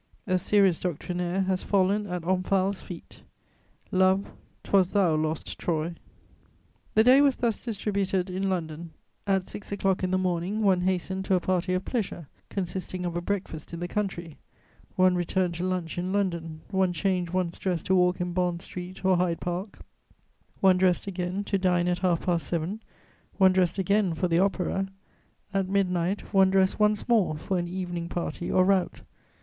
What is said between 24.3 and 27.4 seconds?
Opera; at midnight, one dressed once more